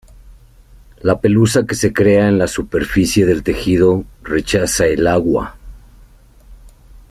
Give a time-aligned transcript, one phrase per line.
[1.03, 5.55] La pelusa que se crea en la superficie del tejido rechaza el agua.